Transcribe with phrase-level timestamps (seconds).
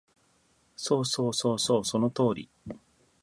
[0.75, 2.49] そうそうそうそう、その通り